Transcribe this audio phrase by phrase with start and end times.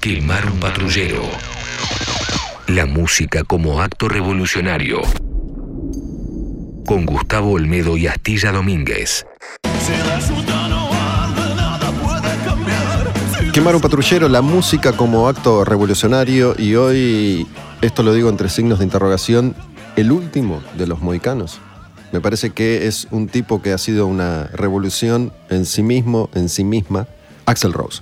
[0.00, 1.20] Quemar un patrullero.
[2.68, 5.02] La música como acto revolucionario.
[6.86, 9.26] Con Gustavo Olmedo y Astilla Domínguez.
[13.52, 17.46] Quemar un patrullero, la música como acto revolucionario y hoy,
[17.82, 19.54] esto lo digo entre signos de interrogación,
[19.96, 21.60] el último de los mohicanos.
[22.10, 26.48] Me parece que es un tipo que ha sido una revolución en sí mismo, en
[26.48, 27.06] sí misma,
[27.44, 28.00] Axel Rose.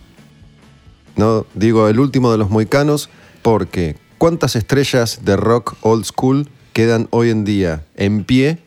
[1.19, 3.11] No digo el último de los mohicanos
[3.43, 8.59] porque ¿cuántas estrellas de rock old school quedan hoy en día en pie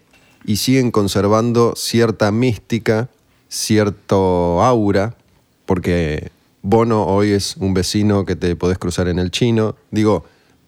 [0.43, 3.07] y siguen conservando cierta mística,
[3.47, 5.15] cierto aura?
[5.65, 6.29] Porque
[6.61, 9.77] Bono hoy es un vecino que te podés cruzar en el chino.
[9.89, 10.25] Digo,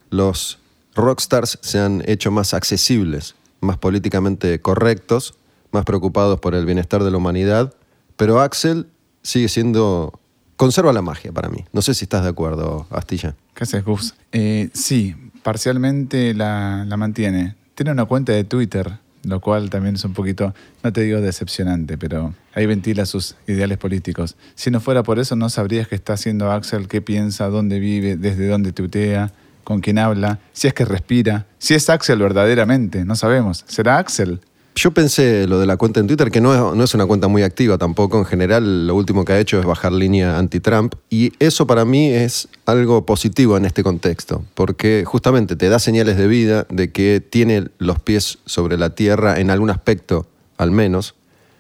[0.10, 0.60] los
[0.96, 5.34] rockstars se han hecho más accesibles, más políticamente correctos,
[5.74, 7.74] más preocupados por el bienestar de la humanidad,
[8.16, 8.88] pero Axel
[9.22, 10.18] sigue siendo...
[10.64, 11.66] conserva la magia para mí.
[11.74, 13.36] No sé si estás de acuerdo, Astilla.
[13.54, 14.16] ¿Qué haces, Gus?
[14.32, 15.14] Eh, sí,
[15.44, 17.56] parcialmente la, la mantiene.
[17.76, 18.94] Tiene una cuenta de Twitter
[19.26, 23.78] lo cual también es un poquito, no te digo decepcionante, pero ahí ventila sus ideales
[23.78, 24.36] políticos.
[24.54, 28.18] Si no fuera por eso, no sabrías qué está haciendo Axel, qué piensa, dónde vive,
[28.18, 29.32] desde dónde tutea,
[29.64, 33.64] con quién habla, si es que respira, si es Axel verdaderamente, no sabemos.
[33.68, 34.42] ¿Será Axel?
[34.76, 37.78] Yo pensé lo de la cuenta en Twitter, que no es, una cuenta muy activa
[37.78, 38.18] tampoco.
[38.18, 40.96] En general, lo último que ha hecho es bajar línea anti-Trump.
[41.10, 46.18] Y eso para mí es algo positivo en este contexto, porque justamente te da señales
[46.18, 50.26] de vida de que tiene los pies sobre la tierra en algún aspecto,
[50.58, 51.14] al menos,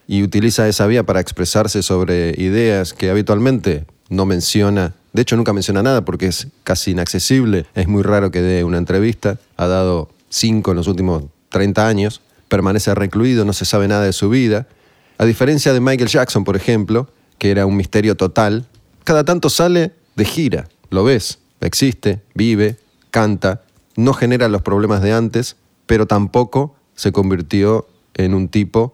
[0.08, 4.96] y utiliza esa vía para expresarse sobre ideas que habitualmente no menciona.
[5.14, 7.68] De hecho, nunca menciona nada porque es casi inaccesible.
[7.76, 9.38] Es muy raro que dé una entrevista.
[9.56, 12.22] Ha dado cinco en los últimos 30 años
[12.54, 14.68] permanece recluido, no se sabe nada de su vida.
[15.18, 17.10] A diferencia de Michael Jackson, por ejemplo,
[17.40, 18.68] que era un misterio total,
[19.04, 22.78] cada tanto sale de gira, lo ves, existe, vive,
[23.10, 23.64] canta,
[23.96, 25.56] no genera los problemas de antes,
[25.88, 28.94] pero tampoco se convirtió en un tipo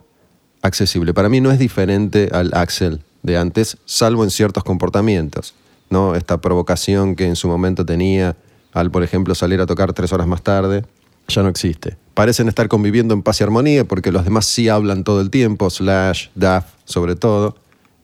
[0.61, 1.13] accesible.
[1.13, 5.53] Para mí no es diferente al Axel de antes, salvo en ciertos comportamientos.
[5.89, 6.15] ¿no?
[6.15, 8.37] Esta provocación que en su momento tenía
[8.71, 10.85] al, por ejemplo, salir a tocar tres horas más tarde,
[11.27, 11.97] ya no existe.
[12.19, 15.69] Parecen estar conviviendo en paz y armonía porque los demás sí hablan todo el tiempo,
[15.69, 17.55] Slash, Duff sobre todo,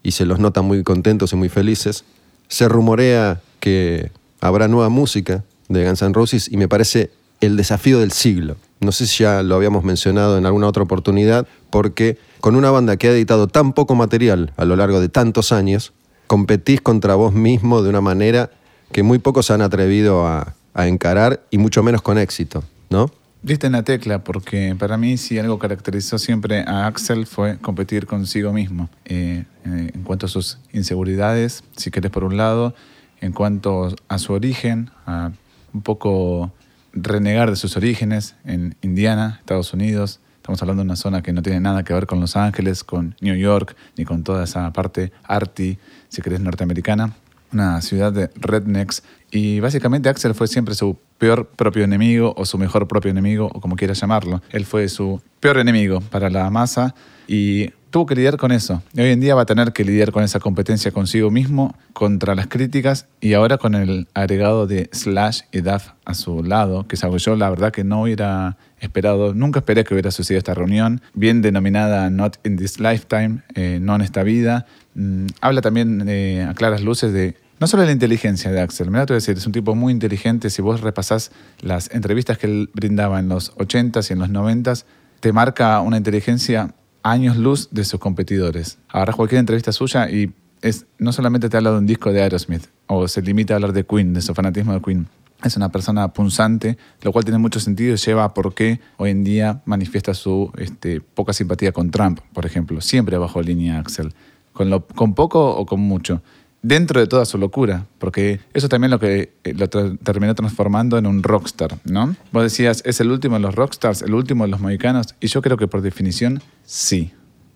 [0.03, 2.05] y se los nota muy contentos y muy felices.
[2.47, 7.11] Se rumorea que habrá nueva música de Guns N' Roses y me parece
[7.41, 8.55] el desafío del siglo.
[8.79, 12.95] No sé si ya lo habíamos mencionado en alguna otra oportunidad, porque con una banda
[12.95, 15.91] que ha editado tan poco material a lo largo de tantos años,
[16.27, 18.49] competís contra vos mismo de una manera
[18.93, 22.63] que muy pocos han atrevido a, a encarar y mucho menos con éxito.
[22.89, 23.11] ¿no?
[23.45, 28.07] Diste en la tecla, porque para mí si algo caracterizó siempre a Axel fue competir
[28.07, 28.89] consigo mismo.
[29.05, 32.73] Eh, eh, en cuanto a sus inseguridades, si querés por un lado,
[33.21, 35.31] en cuanto a su origen, a
[35.75, 36.53] un poco
[36.91, 40.21] renegar de sus orígenes en Indiana, Estados Unidos.
[40.37, 43.15] Estamos hablando de una zona que no tiene nada que ver con Los Ángeles, con
[43.21, 45.77] New York, ni con toda esa parte arty,
[46.09, 47.13] si querés, norteamericana.
[47.55, 49.01] Una ciudad de rednecks.
[49.31, 53.61] Y básicamente Axel fue siempre su peor propio enemigo o su mejor propio enemigo o
[53.61, 54.41] como quieras llamarlo.
[54.51, 56.93] Él fue su peor enemigo para la masa
[57.29, 58.83] y tuvo que lidiar con eso.
[58.93, 62.35] Y hoy en día va a tener que lidiar con esa competencia consigo mismo, contra
[62.35, 66.95] las críticas y ahora con el agregado de Slash y Duff a su lado, que
[66.97, 70.53] es algo yo la verdad que no hubiera esperado, nunca esperé que hubiera sucedido esta
[70.53, 74.65] reunión, bien denominada Not in this lifetime, eh, no en esta vida.
[74.95, 76.01] Mm, habla también
[76.49, 79.45] a claras luces de no solo la inteligencia de Axel, me da a decir, es
[79.45, 80.49] un tipo muy inteligente.
[80.49, 84.85] Si vos repasás las entrevistas que él brindaba en los 80s y en los 90s,
[85.21, 88.77] te marca una inteligencia años luz de sus competidores.
[88.89, 92.65] Agarras cualquier entrevista suya y es, no solamente te habla de un disco de Aerosmith
[92.87, 95.07] o se limita a hablar de Queen, de su fanatismo de Queen.
[95.43, 99.11] Es una persona punzante, lo cual tiene mucho sentido y lleva a por qué hoy
[99.11, 102.81] en día manifiesta su este, poca simpatía con Trump, por ejemplo.
[102.81, 104.13] Siempre bajo línea Axel.
[104.53, 106.21] Con, lo, con poco o con mucho
[106.65, 111.05] dentro de toda su locura, porque eso también lo que eh, lo terminó transformando en
[111.05, 112.15] un rockstar, ¿no?
[112.31, 115.43] Vos decías, es el último de los rockstars, el último de los mexicanos, y yo
[115.43, 117.11] creo que por definición, sí.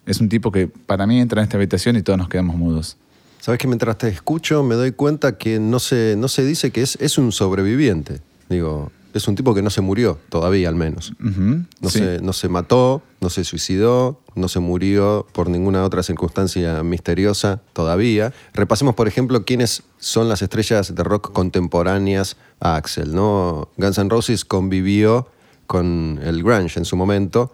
[0.06, 2.98] Es un tipo que para mí entra en esta habitación y todos nos quedamos mudos.
[3.40, 6.82] Sabes que mientras te escucho me doy cuenta que no se, no se dice que
[6.82, 8.22] es, es un sobreviviente.
[8.48, 11.14] Digo, es un tipo que no se murió todavía al menos.
[11.20, 16.84] no, se, no se mató, no se suicidó, no se murió por ninguna otra circunstancia
[16.84, 18.34] misteriosa todavía.
[18.54, 23.14] Repasemos, por ejemplo, quiénes son las estrellas de rock contemporáneas a Axel.
[23.14, 23.70] ¿no?
[23.78, 25.28] Guns N' Roses convivió
[25.68, 27.54] con el grunge en su momento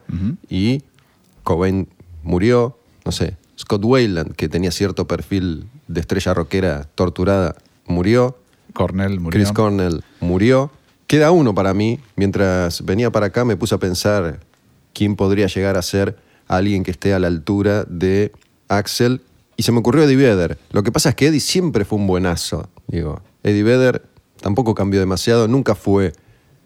[0.49, 0.83] y
[1.43, 1.87] Cobain
[2.23, 7.55] murió, no sé, Scott Wayland, que tenía cierto perfil de estrella rockera torturada,
[7.85, 8.37] murió.
[8.73, 9.37] Cornell murió.
[9.37, 10.71] Chris Cornell murió.
[11.15, 12.01] Queda uno para mí.
[12.17, 14.41] Mientras venía para acá me puse a pensar
[14.91, 16.17] quién podría llegar a ser
[16.49, 18.33] alguien que esté a la altura de
[18.67, 19.21] Axel.
[19.55, 20.57] Y se me ocurrió Eddie Vedder.
[20.71, 22.67] Lo que pasa es que Eddie siempre fue un buenazo.
[22.87, 24.03] Digo, Eddie Vedder
[24.41, 26.11] tampoco cambió demasiado, nunca fue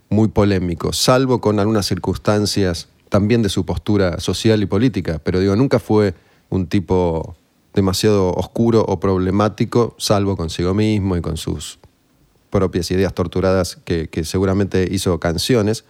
[0.09, 5.21] muy polémico, salvo con algunas circunstancias también de su postura social y política.
[5.23, 6.15] Pero digo, nunca fue
[6.49, 7.35] un tipo
[7.75, 11.77] demasiado oscuro o problemático, salvo consigo mismo y con sus
[12.49, 15.85] propias ideas torturadas que, que seguramente hizo canciones.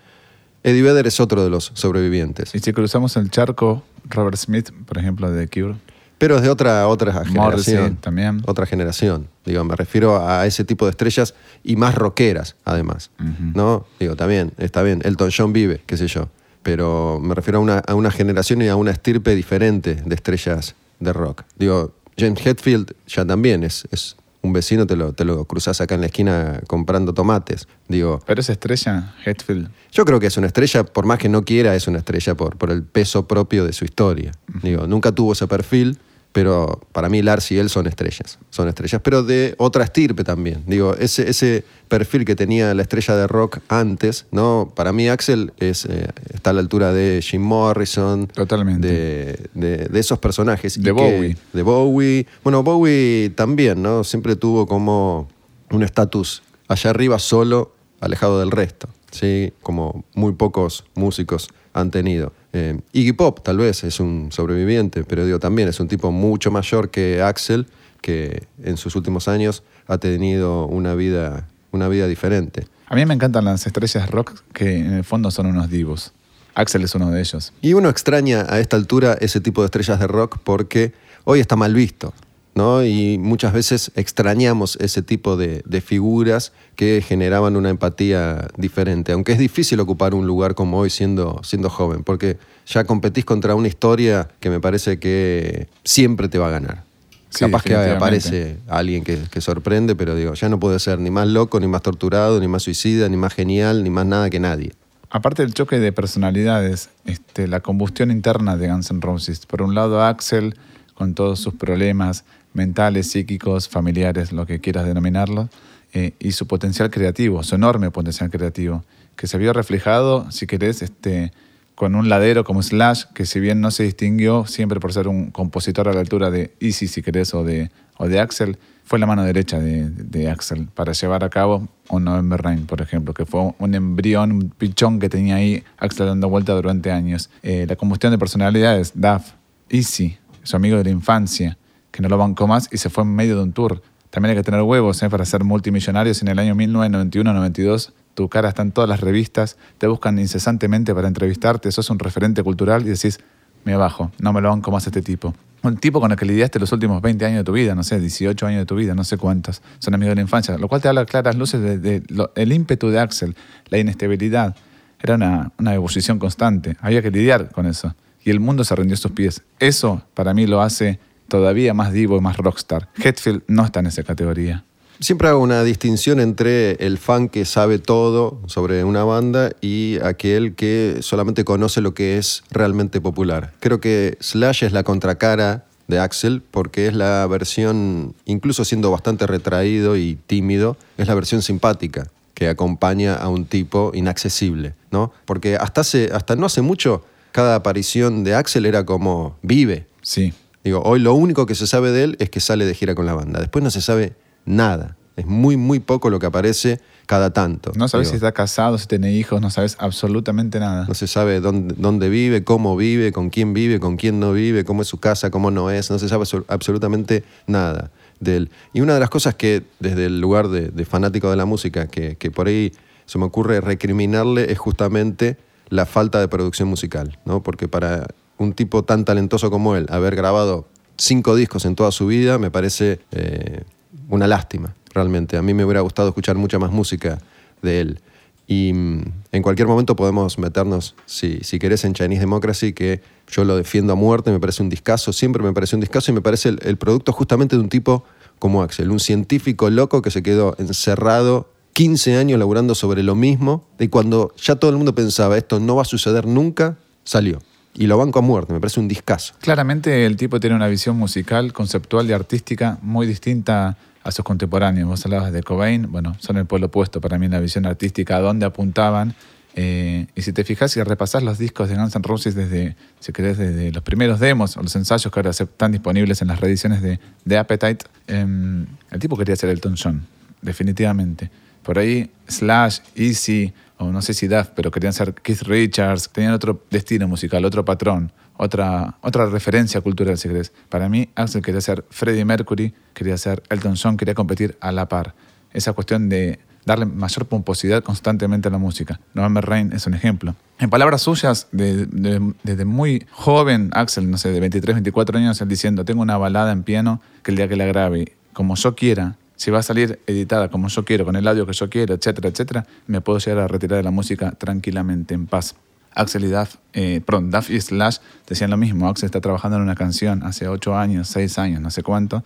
[0.64, 2.54] Eddie Vedder es otro de los sobrevivientes.
[2.54, 5.76] Y si cruzamos el charco, Robert Smith, por ejemplo, de The Cure.
[6.18, 7.98] Pero es de otra, otra Morrissey generación.
[8.02, 8.42] también.
[8.46, 9.30] Otra generación.
[9.46, 11.34] Digo, me refiero a ese tipo de estrellas
[11.64, 13.10] y más rockeras, además.
[13.54, 13.86] ¿No?
[14.02, 15.02] Digo, también, está bien.
[15.06, 16.28] Elton John vive, qué sé yo.
[16.62, 20.76] Pero me refiero a una, a una generación y a una estirpe diferente de estrellas
[21.00, 21.44] de rock.
[21.58, 25.96] Digo, James Hetfield ya también es, es un vecino, te lo, te lo cruzás acá
[25.96, 27.68] en la esquina comprando tomates.
[27.88, 31.44] Digo, Pero esa estrella, Hetfield, yo creo que es una estrella, por más que no
[31.44, 34.32] quiera, es una estrella por, por el peso propio de su historia.
[34.64, 36.00] Digo, nunca tuvo ese perfil,
[36.31, 38.38] pero para mí Lars y él son estrellas.
[38.52, 40.64] Son estrellas, pero de otra estirpe también.
[40.68, 44.72] Digo, ese, ese perfil que tenía la estrella de rock antes, ¿no?
[44.76, 48.28] Para mí Axel es, eh, está a la altura de Jim Morrison.
[48.28, 48.88] Totalmente.
[48.88, 50.78] De, de- de esos personajes.
[50.78, 51.38] De que- Bowie.
[51.54, 52.28] de Bowie.
[52.44, 54.04] Bueno, Bowie también, ¿no?
[54.04, 55.28] Siempre tuvo como
[55.72, 59.52] un estatus allá arriba solo, alejado del resto, ¿sí?
[59.64, 62.34] Como muy pocos músicos han tenido.
[62.54, 66.51] Eh, Iggy Pop tal vez es un sobreviviente, pero digo, también es un tipo mucho
[66.51, 67.68] mayor que Axel,
[68.01, 72.66] que en sus últimos años ha tenido una vida, una vida diferente.
[72.88, 76.12] A mí me encantan las estrellas rock que en el fondo son unos divos.
[76.56, 77.54] Axel es uno de ellos.
[77.62, 80.94] Y uno extraña a esta altura ese tipo de estrellas de rock porque
[81.24, 82.13] hoy está mal visto,
[82.56, 82.84] ¿no?
[82.84, 89.31] Y muchas veces extrañamos ese tipo de, de figuras que generaban una empatía diferente, aunque
[89.31, 93.68] es difícil ocupar un lugar como hoy siendo, siendo joven, porque ya competís contra una
[93.68, 96.84] historia que me parece que siempre te va a ganar.
[97.30, 101.12] Sí, Capaz que aparece alguien que, que sorprende, pero digo, ya no puede ser ni
[101.12, 104.40] más loco, ni más torturado, ni más suicida, ni más genial, ni más nada que
[104.40, 104.72] nadie.
[105.12, 109.45] Aparte del choque de personalidades, este, la combustión interna de Guns N' Roses.
[109.45, 110.56] Por un lado, Axel,
[111.00, 115.48] con todos sus problemas mentales, psíquicos, familiares, lo que quieras denominarlo,
[115.94, 118.84] eh, y su potencial creativo, su enorme potencial creativo,
[119.16, 121.31] que se vio reflejado, si querés, este,
[121.74, 125.31] con un ladero como Slash, que si bien no se distinguió siempre por ser un
[125.31, 129.06] compositor a la altura de Easy, si querés, o de, o de Axel, fue la
[129.06, 133.25] mano derecha de, de Axel para llevar a cabo un November Rain, por ejemplo, que
[133.25, 137.30] fue un embrión, un pichón que tenía ahí Axel dando vuelta durante años.
[137.42, 139.31] Eh, la combustión de personalidades, Duff,
[139.69, 140.18] Easy,
[140.50, 141.60] su amigo de la infancia,
[141.92, 143.84] que no lo bancó más y se fue en medio de un tour.
[144.10, 145.10] También hay que tener huevos ¿eh?
[145.10, 146.24] para ser multimillonarios.
[146.24, 151.07] En el año 1991-92, tu cara está en todas las revistas, te buscan incesantemente para
[151.07, 153.19] entrevistarte, sos un referente cultural y decís,
[153.63, 155.36] me bajo, no me lo banco más este tipo.
[155.62, 158.00] Un tipo con el que lidiaste los últimos 20 años de tu vida, no sé,
[158.00, 160.81] 18 años de tu vida, no sé cuántos, son amigos de la infancia, lo cual
[160.81, 163.36] te habla claras luces del ímpetu de Axel,
[163.68, 164.56] la inestabilidad.
[165.00, 167.94] Era una, una ebullición constante, había que lidiar con eso.
[168.24, 169.44] Y el mundo se rindió a sus pies.
[169.60, 172.89] Eso, para mí, lo hace todavía más divo y más rockstar.
[173.01, 174.66] Hetfield no está en esa categoría.
[175.00, 180.56] Siempre hago una distinción entre el fan que sabe todo sobre una banda y aquel
[180.56, 183.54] que solamente conoce lo que es realmente popular.
[183.61, 189.26] Creo que Slash es la contracara de Axel porque es la versión, incluso siendo bastante
[189.26, 195.14] retraído y tímido, es la versión simpática que acompaña a un tipo inaccesible, ¿no?
[195.26, 200.33] Porque hasta, hace, hasta no hace mucho cada aparición de Axel era como vive, Sí.
[200.64, 203.06] Digo, hoy lo único que se sabe de él es que sale de gira con
[203.06, 203.40] la banda.
[203.40, 204.14] Después no se sabe
[204.45, 204.98] nada.
[205.16, 207.71] Es muy, muy poco lo que aparece cada tanto.
[207.76, 210.86] No sabes Digo, si está casado, si tiene hijos, no sabes absolutamente nada.
[210.88, 214.64] No se sabe dónde, dónde vive, cómo vive, con quién vive, con quién no vive,
[214.66, 215.90] cómo es su casa, cómo no es.
[215.92, 218.50] No se sabe absol- absolutamente nada de él.
[218.74, 221.88] Y una de las cosas que, desde el lugar de, de fanático de la música,
[221.88, 222.71] que, que por ahí
[223.06, 225.38] se me ocurre recriminarle, es justamente
[225.69, 227.18] la falta de producción musical.
[227.26, 227.44] ¿no?
[227.44, 228.07] Porque para
[228.38, 232.52] un tipo tan talentoso como él, haber grabado cinco discos en toda su vida, me
[232.52, 233.64] parece eh,
[234.09, 235.38] una lástima, realmente.
[235.38, 237.19] A mí me hubiera gustado escuchar mucha más música
[237.61, 238.02] de él.
[238.47, 243.44] Y mm, en cualquier momento podemos meternos, si, si querés, en Chinese Democracy, que yo
[243.44, 246.21] lo defiendo a muerte, me parece un discazo, siempre me pareció un discazo y me
[246.21, 248.04] parece el, el producto justamente de un tipo
[248.40, 251.49] como Axel, un científico loco que se quedó encerrado
[251.80, 255.78] 15 años laburando sobre lo mismo y cuando ya todo el mundo pensaba esto no
[255.78, 257.40] va a suceder nunca, salió.
[257.74, 259.33] Y lo banco a muerte, me parece un discazo.
[259.40, 264.90] Claramente el tipo tiene una visión musical, conceptual y artística muy distinta a sus contemporáneos.
[264.90, 268.18] Vos hablabas de Cobain, bueno, son el pueblo opuesto para mí en la visión artística,
[268.18, 269.16] a dónde apuntaban.
[269.56, 273.14] Eh, y si te fijas y repasás los discos de Guns N' Roses desde, si
[273.14, 276.81] querés, desde los primeros demos o los ensayos que ahora están disponibles en las reediciones
[276.81, 280.06] de, Appetite, em, el tipo quería ser Elton John,
[280.42, 281.31] definitivamente.
[281.63, 286.33] Por ahí Slash, Easy, o no sé si Duff, pero querían ser Keith Richards, tenían
[286.33, 290.51] otro destino musical, otro patrón, otra, otra referencia cultural, si querés.
[290.69, 294.87] Para mí, Axel quería ser Freddie Mercury, quería ser Elton John, quería competir a la
[294.89, 295.13] par.
[295.54, 298.99] Esa cuestión de darle mayor pomposidad constantemente a la música.
[299.13, 300.35] November Rain es un ejemplo.
[300.59, 305.85] En palabras suyas, desde muy joven, Axel, no sé, de 23, 24 años, él diciendo,
[305.85, 309.52] tengo una balada en piano que el día que la grabe, como yo quiera, si
[309.52, 312.68] va a salir editada como yo quiero, con el audio que yo quiero, etcétera, etcétera,
[312.88, 315.56] me puedo llegar a retirar de la música tranquilamente, en paz.
[315.96, 318.90] Axel y Duff, eh, perdón, Duff y Slash decían lo mismo.
[318.90, 322.22] Axel está trabajando en una canción hace ocho años, seis años, no sé cuánto,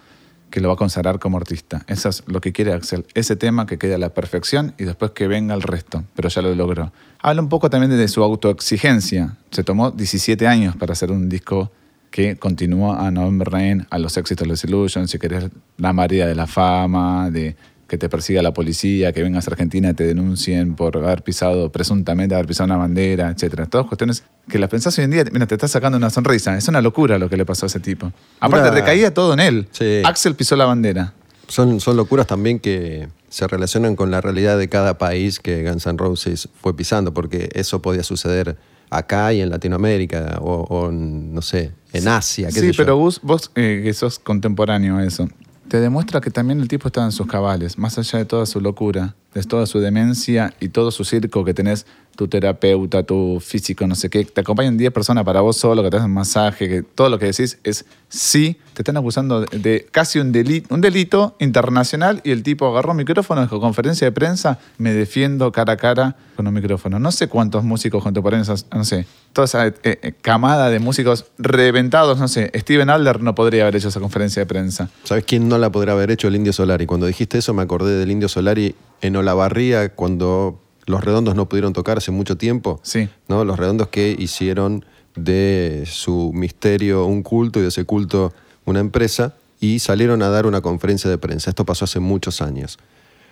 [0.49, 1.85] que lo va a consagrar como artista.
[1.85, 3.05] Eso es lo que quiere Axel.
[3.13, 6.41] Ese tema que quede a la perfección y después que venga el resto, pero ya
[6.41, 6.91] lo logró.
[7.21, 9.37] Habla un poco también de su autoexigencia.
[9.51, 11.71] Se tomó 17 años para hacer un disco
[12.13, 15.45] que continúa a November Rain, a los éxitos de los Illusions, si querés
[15.77, 17.55] la María de la Fama, de
[17.87, 21.71] que te persiga la policía, que vengas a Argentina y te denuncien por haber pisado,
[21.71, 23.67] presuntamente haber pisado una bandera, etc.
[23.67, 26.55] Todas cuestiones que las pensás hoy en día, mira, te estás sacando una sonrisa.
[26.55, 28.11] Es una locura lo que le pasó a ese tipo.
[28.39, 29.67] Aparte, recaía todo en él.
[30.05, 31.13] Axel pisó la bandera.
[31.47, 35.87] Son, son locuras también que se relacionan con la realidad de cada país que Guns
[35.87, 38.55] N' Roses fue pisando, porque eso podía suceder
[38.97, 42.51] acá y en Latinoamérica o, no sé, en Asia.
[42.51, 45.27] sí, pero vos, vos eh, que sos contemporáneo a eso,
[45.67, 48.61] te demuestra que también el tipo estaba en sus cabales, más allá de toda su
[48.61, 51.85] locura, de toda su demencia y todo su circo que tenés
[52.15, 55.89] tu terapeuta, tu físico, no sé qué, te acompañan 10 personas para vos solo, que
[55.89, 60.19] te hacen masaje, que todo lo que decís es sí, te están acusando de, casi
[60.19, 64.93] un delito, un delito internacional y el tipo agarró micrófono, dijo conferencia de prensa, me
[64.93, 66.99] defiendo cara a cara con un micrófono.
[66.99, 72.19] No sé cuántos músicos contemporáneos, no sé, toda esa eh, eh, camada de músicos reventados,
[72.19, 74.89] no sé, Steven Adler no podría haber hecho esa conferencia de prensa.
[75.03, 76.27] ¿Sabes quién no la podría haber hecho?
[76.27, 76.85] El Indio Solari.
[76.85, 81.73] Cuando dijiste eso me acordé del Indio Solari en Olavarría cuando los redondos no pudieron
[81.73, 82.79] tocar hace mucho tiempo.
[82.83, 83.09] Sí.
[83.27, 83.43] ¿no?
[83.45, 88.33] Los redondos que hicieron de su misterio un culto y de ese culto
[88.65, 91.49] una empresa y salieron a dar una conferencia de prensa.
[91.49, 92.79] Esto pasó hace muchos años.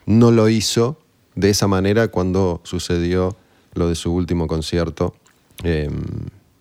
[0.05, 0.99] No lo hizo
[1.35, 3.37] de esa manera cuando sucedió
[3.73, 5.15] lo de su último concierto
[5.63, 6.01] em,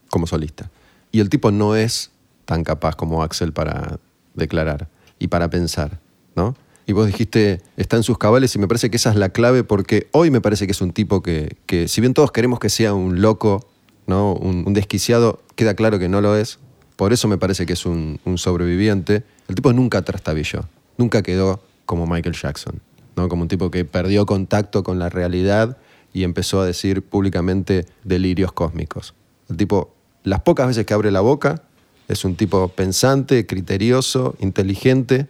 [0.08, 0.70] como solista.
[1.10, 2.12] Y el tipo no es
[2.44, 3.98] tan capaz como Axel para
[4.34, 4.88] declarar
[5.18, 5.98] y para pensar,
[6.36, 6.54] ¿no?
[6.90, 9.62] Y vos dijiste, está en sus cabales y me parece que esa es la clave
[9.62, 11.56] porque hoy me parece que es un tipo que,
[11.86, 13.64] si bien todos queremos que sea un loco,
[14.08, 14.34] ¿no?
[14.34, 16.58] Un, desquiciado, queda claro que no lo es.
[16.96, 19.22] Por eso me parece que es un, sobreviviente.
[19.46, 20.64] El tipo nunca trastabilló,
[20.98, 22.80] nunca quedó como Michael Jackson,
[23.14, 23.28] ¿no?
[23.28, 25.78] como un tipo que perdió contacto con la realidad
[26.12, 29.14] y empezó a decir públicamente delirios cósmicos.
[29.48, 29.94] El tipo,
[30.24, 31.62] las pocas veces que abre la boca,
[32.08, 35.28] es un tipo pensante, criterioso, inteligente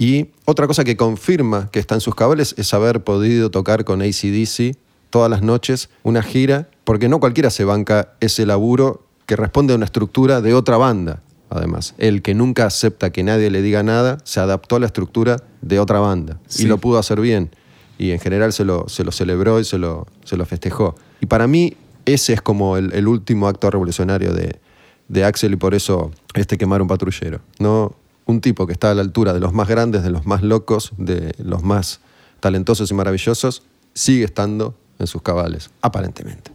[0.00, 4.00] y otra cosa que confirma que está en sus cabales es haber podido tocar con
[4.00, 4.74] ACDC
[5.10, 9.76] todas las noches una gira, porque no cualquiera se banca ese laburo que responde a
[9.76, 11.22] una estructura de otra banda.
[11.50, 15.36] Además, el que nunca acepta que nadie le diga nada, se adaptó a la estructura
[15.60, 17.50] de otra banda y lo pudo hacer bien.
[17.98, 20.94] Y en general se lo, se lo celebró y se lo, se lo festejó.
[21.20, 21.76] Y para mí
[22.06, 24.60] ese es como el, último acto revolucionario de,
[25.08, 27.42] de Axel y por eso este quemar un patrullero.
[27.58, 27.99] No,
[28.30, 30.92] un tipo que está a la altura de los más grandes, de los más locos,
[30.96, 32.00] de los más
[32.40, 33.62] talentosos y maravillosos,
[33.94, 36.52] sigue estando en sus cabales, aparentemente.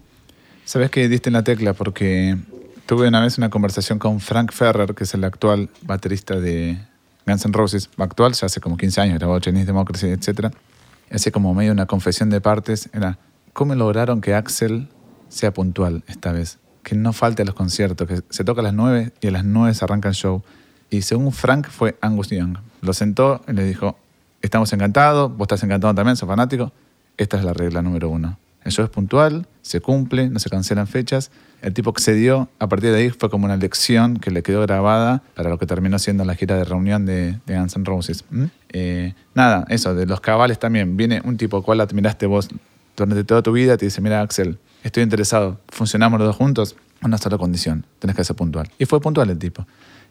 [0.64, 2.36] Sabes que diste en la tecla porque
[2.86, 6.78] tuve una vez una conversación con Frank Ferrer, que es el actual baterista de
[7.26, 10.52] Guns N' Roses, actual, ya hace como 15 años, grabó Chinese Democracy, etc.
[11.10, 13.18] Hace como medio una confesión de partes, era
[13.52, 14.88] cómo lograron que Axel
[15.28, 18.74] sea puntual esta vez, que no falte a los conciertos, que se toca a las
[18.74, 20.42] 9 y a las 9 se arranca el show
[20.90, 22.58] y según Frank fue Angus Young.
[22.82, 23.96] Lo sentó y le dijo,
[24.42, 26.72] estamos encantados, vos estás encantado también, sos fanático.
[27.16, 28.38] Esta es la regla número uno.
[28.64, 31.30] El show es puntual, se cumple, no se cancelan fechas.
[31.62, 35.22] El tipo accedió, a partir de ahí fue como una lección que le quedó grabada
[35.34, 38.24] para lo que terminó siendo la gira de reunión de, de Guns N' Roses.
[38.70, 40.96] Eh, nada, eso, de los cabales también.
[40.96, 42.48] Viene un tipo cual admiraste vos
[42.96, 47.18] durante toda tu vida, te dice, mira Axel, estoy interesado, funcionamos los dos juntos, una
[47.18, 48.68] sola condición, tenés que ser puntual.
[48.78, 49.66] Y fue puntual el tipo.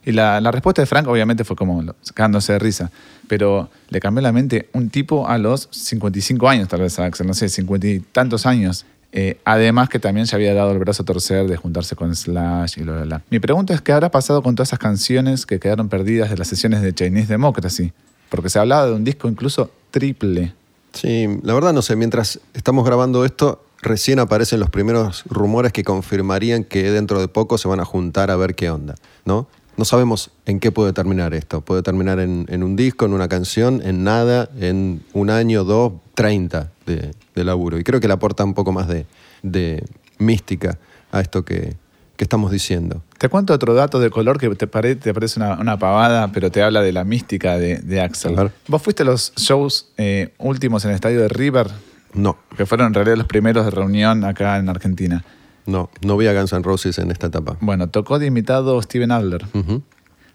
[0.05, 2.91] Y la, respuesta de Frank obviamente fue como sacándose de risa,
[3.27, 7.33] pero le cambió la mente un tipo a los 55 años, tal vez, Axel, no
[7.33, 8.85] sé, 50 y tantos años.
[9.11, 12.77] Eh, además que también se había dado el brazo a torcer de juntarse con Slash
[12.77, 15.89] y lo de Mi pregunta es qué habrá pasado con todas esas canciones que quedaron
[15.89, 17.93] perdidas de las sesiones de Chinese Democracy.
[18.29, 20.53] porque se hablaba de un disco incluso triple.
[20.91, 25.83] Sí, la verdad no sé, mientras estamos grabando esto, recién aparecen los primeros rumores que
[25.83, 29.47] confirmarían que dentro de poco se van a juntar a ver qué onda, ¿no?
[29.77, 31.61] No sabemos en qué puede terminar esto.
[31.61, 35.93] Puede terminar en, en un disco, en una canción, en nada, en un año, dos,
[36.13, 37.77] treinta de, de laburo.
[37.77, 39.05] Y creo que le aporta un poco más de,
[39.43, 39.83] de
[40.17, 40.77] mística
[41.11, 41.75] a esto que,
[42.15, 43.03] que estamos diciendo.
[43.17, 46.49] Te cuento otro dato de color que te, pare- te parece una, una pavada, pero
[46.51, 48.33] te habla de la mística de, de Axel.
[48.67, 51.67] ¿Vos fuiste a los shows eh, últimos en el estadio de River?
[52.13, 55.25] No, Que fueron en realidad los primeros de reunión acá en Argentina.
[55.65, 57.57] No, no vi a Guns N' Roses en esta etapa.
[57.59, 59.45] Bueno, tocó de invitado Steven Adler.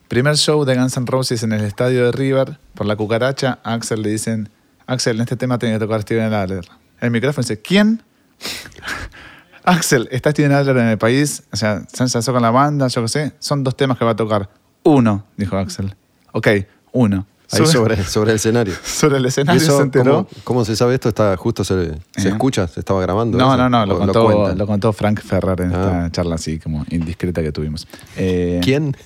[0.08, 3.74] Primer show de Guns N' Roses en el estadio de River, por la cucaracha, a
[3.74, 4.48] Axel le dicen,
[4.86, 6.66] Axel, en este tema tiene que tocar Steven Adler.
[7.00, 8.02] El micrófono dice, ¿quién?
[9.64, 13.02] Axel, está Steven Adler en el país, o sea, se ensayó con la banda, yo
[13.02, 14.48] qué sé, son dos temas que va a tocar.
[14.82, 15.94] Uno, dijo Axel.
[16.32, 16.48] Ok,
[16.92, 17.26] uno.
[17.52, 18.74] Ahí sobre, sobre el escenario.
[18.84, 20.26] sobre el ¿Y escenario eso se enteró.
[20.28, 21.08] ¿cómo, cómo se sabe esto?
[21.08, 22.30] Está justo se, se Eh.
[22.32, 23.36] escucha, se estaba grabando.
[23.38, 23.56] No, eso?
[23.56, 26.06] no, no, lo ¿O contó, lo contó Frank Ferrer en Ah.
[26.06, 27.88] esta charla así como indiscreta que tuvimos.
[28.16, 28.96] Eh, ¿Quién?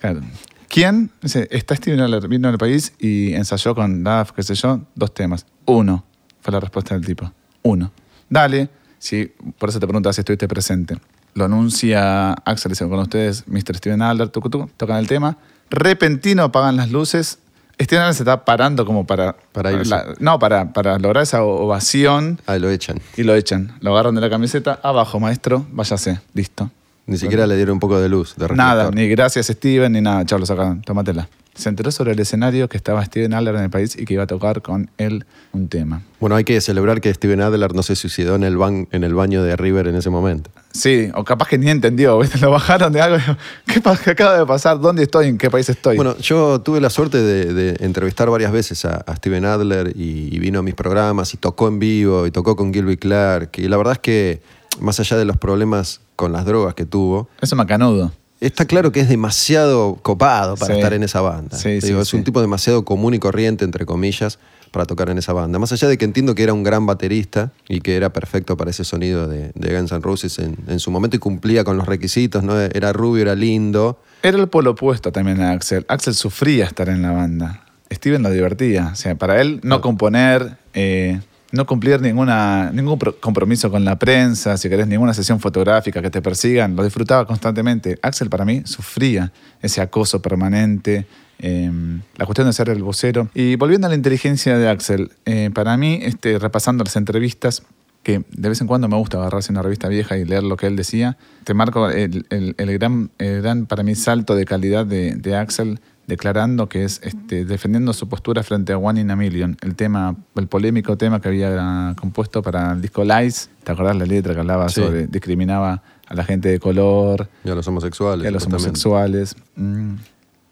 [0.00, 0.20] Claro.
[0.68, 1.10] ¿Quién?
[1.20, 5.12] Dice, está Steven Adler, vino al país y ensayó con Duff, qué sé yo, dos
[5.12, 5.44] temas.
[5.66, 6.04] Uno,
[6.40, 7.30] fue la respuesta del tipo.
[7.62, 7.92] Uno.
[8.30, 8.70] Dale.
[8.98, 10.96] Sí, por eso te preguntaba si estuviste presente.
[11.34, 13.76] Lo anuncia Axel, dice, con ustedes, Mr.
[13.76, 15.36] Steven Adler, tocan el tema.
[15.70, 17.38] Repentino apagan las luces.
[17.82, 19.34] Adler se está parando como para...
[19.52, 19.90] Para irse.
[19.90, 22.98] la- no, para, para lograr esa ovación Ah, lo echan.
[23.16, 23.74] y lo echan.
[23.80, 24.78] Lo agarran de la camiseta.
[24.82, 26.20] Abajo, maestro, váyase.
[26.34, 26.70] Listo.
[27.06, 28.34] Ni siquiera le dieron un poco de luz.
[28.36, 30.24] De Nada, ni gracias Steven, ni nada.
[30.24, 30.82] Chao, lo sacaron.
[30.82, 31.28] Tómatela.
[31.54, 34.22] Se enteró sobre el escenario que estaba Steven Adler en el país y que iba
[34.22, 36.00] a tocar con él un tema.
[36.18, 39.12] Bueno, hay que celebrar que Steven Adler no se suicidó en el, ban- en el
[39.12, 40.50] baño de River en ese momento.
[40.72, 42.38] Sí, o capaz que ni entendió, ¿viste?
[42.38, 43.18] Lo bajaron de algo.
[43.66, 44.80] ¿Qué, qué acaba de pasar?
[44.80, 45.26] ¿Dónde estoy?
[45.28, 45.96] ¿En qué país estoy?
[45.96, 50.34] Bueno, yo tuve la suerte de, de entrevistar varias veces a, a Steven Adler y,
[50.34, 53.50] y vino a mis programas y tocó en vivo y tocó con Gilby Clark.
[53.58, 54.40] Y la verdad es que,
[54.80, 58.12] más allá de los problemas con las drogas que tuvo, Eso macanudo.
[58.40, 60.80] está claro que es demasiado copado para Sí.
[60.80, 61.56] estar en esa banda.
[61.56, 64.38] Sí, sí, es un tipo demasiado común y corriente, entre comillas,
[64.70, 65.58] para tocar en esa banda.
[65.58, 68.70] Más allá de que entiendo que era un gran baterista y que era perfecto para
[68.70, 71.86] ese sonido de, de Guns N' Roses en, en su momento y cumplía con los
[71.86, 72.58] requisitos, ¿no?
[72.58, 74.00] Era rubio, era lindo.
[74.22, 75.84] Era el polo opuesto también a Axel.
[75.88, 77.64] Axel sufría estar en la banda.
[77.92, 78.88] Steven lo divertía.
[78.92, 81.20] O sea, para él no componer, eh,
[81.52, 86.10] no cumplir ninguna, ningún pro- compromiso con la prensa, si querés, ninguna sesión fotográfica que
[86.10, 87.98] te persigan, lo disfrutaba constantemente.
[88.02, 91.06] Axel para mí sufría ese acoso permanente,
[91.38, 91.70] eh,
[92.16, 93.28] la cuestión de ser el vocero.
[93.34, 97.62] Y volviendo a la inteligencia de Axel, eh, para mí, este, repasando las entrevistas,
[98.02, 100.66] que de vez en cuando me gusta agarrarse una revista vieja y leer lo que
[100.66, 101.16] él decía.
[101.44, 106.84] Te marco el, el- gran, gran, para mí, salto de calidad de Axel, declarando que
[106.84, 110.96] es este, defendiendo su postura frente a One in a Million, el tema, el polémico
[110.96, 113.50] tema que había compuesto para el disco Lies.
[113.64, 114.80] ¿Te acordás la letra que hablaba Sí.
[114.82, 118.24] sobre discriminaba a la gente de color, Y a los homosexuales.
[118.24, 119.36] y a los homosexuales?
[119.56, 119.94] Mm,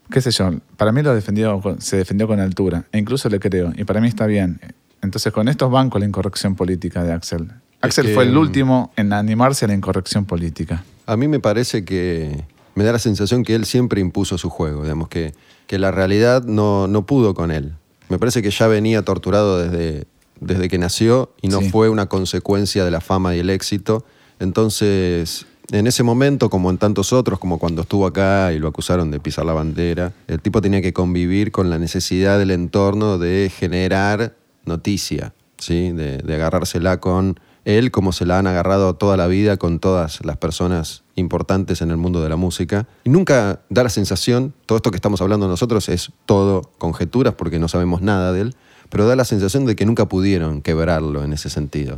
[0.09, 3.71] qué sé yo, para mí lo defendió, se defendió con altura, e incluso le creo,
[3.75, 4.59] y para mí está bien.
[5.01, 7.51] Entonces con estos bancos la incorrección política de Axel.
[7.81, 10.83] Axel que, fue el mm, último en animarse a la incorrección política.
[11.07, 14.83] A mí me parece que me da la sensación que él siempre impuso su juego,
[14.83, 15.33] digamos, que,
[15.67, 17.73] que la realidad no, no pudo con él.
[18.09, 20.05] Me parece que ya venía torturado desde,
[20.39, 21.69] desde que nació y no Sí.
[21.69, 24.03] fue una consecuencia de la fama y el éxito.
[24.39, 29.09] Entonces, en ese momento, como en tantos otros, como cuando estuvo acá y lo acusaron
[29.11, 33.49] de pisar la bandera, el tipo tenía que convivir con la necesidad del entorno de
[33.57, 35.91] generar noticia, ¿sí?
[35.91, 40.23] de, de agarrársela con él como se la han agarrado toda la vida con todas
[40.25, 42.87] las personas importantes en el mundo de la música.
[43.03, 47.59] Y nunca da la sensación, todo esto que estamos hablando nosotros es todo conjeturas porque
[47.59, 48.55] no sabemos nada de él,
[48.89, 51.97] pero da la sensación de que nunca pudieron quebrarlo en ese sentido.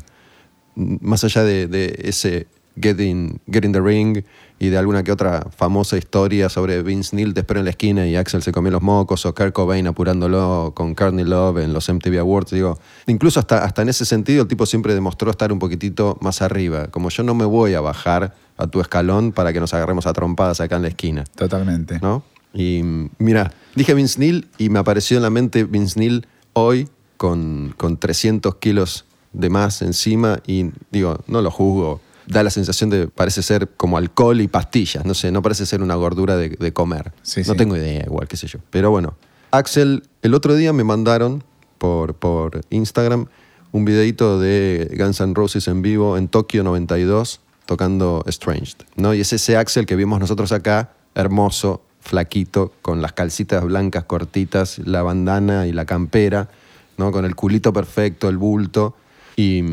[0.76, 2.48] Más allá de ese
[2.82, 4.24] Get in, Get in the Ring
[4.60, 8.08] y de alguna que otra famosa historia sobre Vince Neil te espera en la esquina
[8.08, 11.90] y Axel se comió los mocos o Kurt Cobain apurándolo con Courtney Love en los
[11.90, 15.60] MTV Awards, digo, incluso hasta, hasta en ese sentido el tipo siempre demostró estar un
[15.60, 19.60] poquitito más arriba, como yo no me voy a bajar a tu escalón para que
[19.60, 21.24] nos agarremos a trompadas acá en la esquina.
[21.36, 22.00] Totalmente.
[22.02, 22.24] ¿no?
[22.54, 22.82] Y
[23.18, 27.98] mira, dije Vince Neil y me apareció en la mente Vince Neil hoy con, con
[27.98, 32.00] 300 kilos de más encima y digo, no lo juzgo.
[32.28, 35.82] Da la sensación de, parece ser como alcohol y pastillas, no sé, no parece ser
[35.82, 37.12] una gordura de, de comer.
[37.22, 37.58] Sí, no sí.
[37.58, 38.60] tengo idea, igual, qué sé yo.
[38.70, 39.16] Pero bueno,
[39.52, 41.44] Axel, el otro día me mandaron
[41.78, 43.28] por, por Instagram
[43.72, 49.14] un videito de Guns N' Roses en vivo en Tokio 92 tocando Estranged, ¿no?
[49.14, 54.80] Y es ese Axel que vimos nosotros acá, hermoso, flaquito, con las calcitas blancas cortitas,
[54.80, 56.50] la bandana y la campera,
[56.98, 57.12] ¿no?
[57.12, 58.96] con el culito perfecto, el bulto.
[59.36, 59.64] Y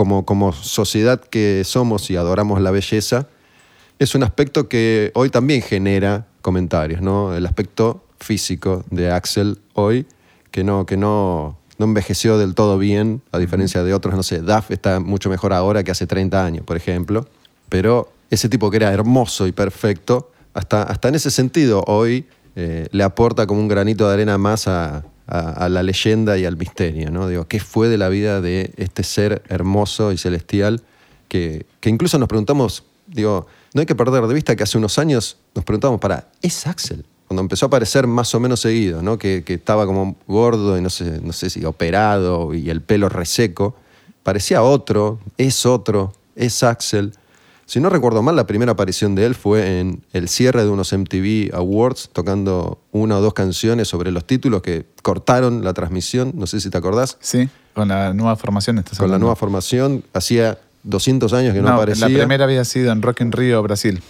[0.00, 3.26] como, como sociedad que somos y adoramos la belleza,
[3.98, 7.36] es un aspecto que hoy también genera comentarios, ¿no?
[7.36, 10.06] El aspecto físico de Axel hoy,
[10.52, 14.38] que no, que no, no envejeció del todo bien, a diferencia de otros, no sé,
[14.38, 17.28] Duff está mucho mejor ahora que hace 30 años, por ejemplo,
[17.68, 22.24] pero ese tipo que era hermoso y perfecto, hasta, hasta en ese sentido hoy
[22.56, 26.56] eh, le aporta como un granito de arena más a, a, la leyenda y al
[26.56, 27.28] misterio, ¿no?
[27.28, 30.82] Digo, ¿qué fue de la vida de este ser hermoso y celestial
[31.28, 34.98] que, que incluso nos preguntamos, digo, no hay que perder de vista que hace unos
[34.98, 37.04] años nos preguntamos, para, ¿es Axel?
[37.28, 39.16] Cuando empezó a aparecer más o menos seguido, ¿no?
[39.16, 43.08] que, que estaba como gordo y no sé, no sé si operado y el pelo
[43.08, 43.76] reseco,
[44.24, 47.12] parecía otro, es otro, es Axel.
[47.70, 50.92] Si no recuerdo mal, la primera aparición de él fue en el cierre de unos
[50.92, 56.32] MTV Awards, tocando una o dos canciones sobre los títulos que cortaron la transmisión.
[56.34, 57.16] No sé si te acordás.
[57.20, 58.82] Sí, con la nueva formación.
[58.98, 60.02] con la nueva formación.
[60.12, 62.08] Hacía 200 años que no, aparecía.
[62.08, 64.02] La primera había sido en Rock in Rio, Brasil,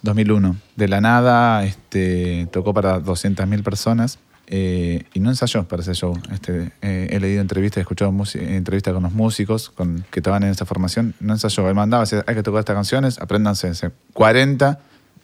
[0.00, 0.54] 2001.
[0.54, 0.56] Mm.
[0.76, 6.16] De la nada este, tocó para 200.000 personas eh, y no ensayó para ese show.
[6.32, 9.72] Este, eh, he leído entrevistas, he escuchado entrevistas con los músicos
[10.10, 11.14] que estaban en esa formación.
[11.20, 11.68] No ensayó.
[11.68, 13.72] Él mandaba, hay que tocar estas canciones, apréndanse
[14.12, 14.78] 40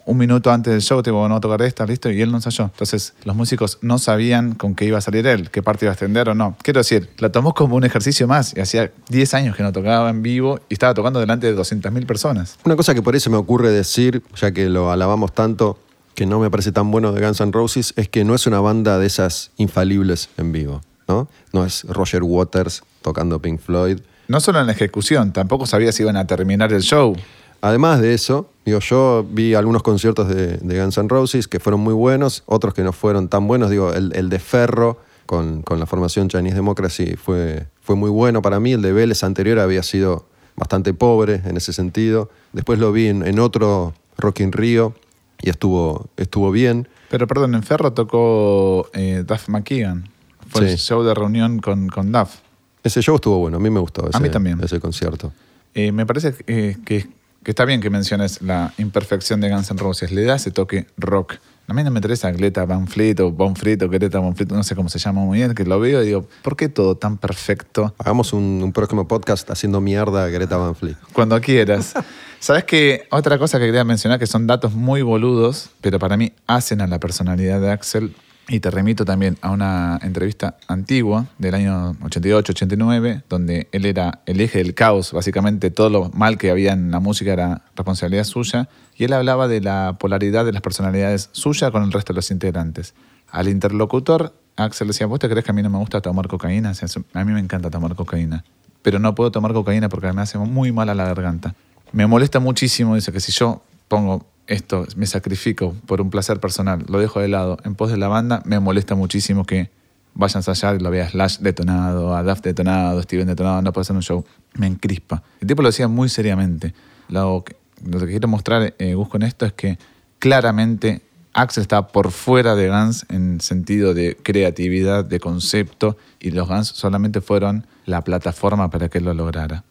[0.05, 2.65] un minuto antes del show, tipo, no tocar esta, listo, y él no ensayó.
[2.65, 5.95] Entonces, los músicos no sabían con qué iba a salir él, qué parte iba a
[5.95, 6.57] extender o no.
[6.63, 10.11] Quiero decir, la tomó como un ejercicio más, y hacía 10 años que no tocaba
[10.11, 12.59] en vivo y estaba tocando delante de 200.000 personas.
[12.65, 15.79] Una cosa que por eso me ocurre decir, ya que lo alabamos tanto,
[16.14, 18.61] que no me parece tan bueno de Guns N' Roses, es que no es una
[18.61, 21.29] banda de esas infalibles en vivo, ¿no?
[21.53, 23.98] No es Roger Waters tocando Pink Floyd.
[24.29, 27.16] No solo en la ejecución, tampoco sabía si iban a terminar el show.
[27.61, 31.94] Además de eso, digo, yo vi algunos conciertos de, Guns N' Roses que fueron muy
[31.94, 33.70] buenos, otros que no fueron tan buenos.
[33.70, 38.72] Digo, el, de Ferro con, la formación Chinese Democracy fue, fue muy bueno para mí.
[38.72, 42.31] El de Vélez anterior había sido bastante pobre en ese sentido.
[42.53, 44.94] Después lo vi en, otro Rock in Rio
[45.43, 46.89] y estuvo, estuvo bien.
[47.11, 50.09] Pero perdón, en Ferro tocó eh, Duff McKeegan.
[50.49, 52.37] Fue el show de reunión con, con Duff.
[52.83, 54.63] Ese show estuvo bueno, a mí me gustó ese, a mí también.
[54.63, 55.33] ese concierto.
[55.75, 57.09] Eh, me parece que, que
[57.43, 60.87] que está bien que menciones la imperfección de Guns N' Roses, le da ese toque
[60.97, 61.37] rock.
[61.73, 64.53] A mí no me interesa Greta Van Fleet o Von Fleet o Greta Van Fleet,
[64.53, 66.99] no sé cómo se llama muy bien, que lo veo y digo, ¿por qué todo
[66.99, 67.95] tan perfecto?
[67.97, 70.97] Hagamos un, próximo podcast haciendo mierda a Greta Van Fleet.
[71.15, 71.95] Cuando quieras.
[72.41, 73.07] ¿Sabes qué?
[73.11, 76.87] Otra cosa que quería mencionar, que son datos muy boludos, pero para mí hacen a
[76.87, 78.15] la personalidad de Axel
[78.49, 84.43] y te remito también a una entrevista antigua del año 88-89, donde él era el
[84.43, 88.69] eje del caos, básicamente todo lo mal que había en la música era responsabilidad suya,
[88.97, 92.31] y él hablaba de la polaridad de las personalidades suya con el resto de los
[92.31, 92.95] integrantes.
[93.31, 96.73] Al interlocutor, Axel decía, ¿vos te crees que a mí no me gusta tomar cocaína?
[97.15, 98.45] a mí me encanta tomar cocaína,
[98.83, 101.55] pero no puedo tomar cocaína porque me hace muy mal a la garganta.
[101.93, 106.85] Me molesta muchísimo, dice que si yo pongo esto, me sacrifico por un placer personal,
[106.89, 109.71] lo dejo de lado en pos de la banda, me molesta muchísimo que
[110.15, 113.97] vayan allá y lo veas Slash detonado, a Duff detonado, Steven detonado, no puede hacer
[113.97, 114.25] un show.
[114.55, 115.23] Me encrispa.
[115.41, 116.75] El tipo lo decía muy seriamente.
[117.09, 117.45] Lo
[117.85, 119.79] lo que quiero mostrar, eh, Gus, con esto es que
[120.18, 126.49] claramente Axel está por fuera de Guns en sentido de creatividad, de concepto, y los
[126.49, 129.64] Guns solamente fueron la plataforma para que él lo lograra.